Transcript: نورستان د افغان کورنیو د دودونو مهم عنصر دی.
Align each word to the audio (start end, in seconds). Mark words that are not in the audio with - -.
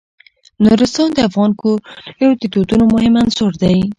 نورستان 0.65 1.09
د 1.13 1.17
افغان 1.29 1.51
کورنیو 1.61 2.31
د 2.41 2.43
دودونو 2.53 2.83
مهم 2.93 3.13
عنصر 3.23 3.51
دی. 3.63 3.79